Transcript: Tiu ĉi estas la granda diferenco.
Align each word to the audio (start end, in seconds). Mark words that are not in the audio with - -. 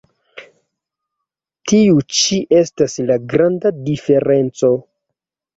Tiu 1.71 2.01
ĉi 2.21 2.39
estas 2.61 2.97
la 3.11 3.19
granda 3.35 3.73
diferenco. 3.91 4.73